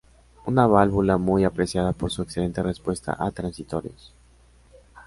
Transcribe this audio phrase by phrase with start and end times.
[0.47, 4.15] Una válvula muy apreciada por su excelente respuesta a transitorios.